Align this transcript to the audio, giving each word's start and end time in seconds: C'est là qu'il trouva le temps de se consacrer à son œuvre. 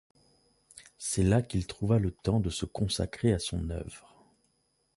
C'est 0.97 1.21
là 1.21 1.43
qu'il 1.43 1.67
trouva 1.67 1.99
le 1.99 2.09
temps 2.09 2.39
de 2.39 2.49
se 2.49 2.65
consacrer 2.65 3.33
à 3.33 3.37
son 3.37 3.69
œuvre. 3.69 4.15